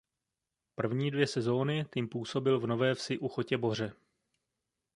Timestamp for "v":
2.59-2.67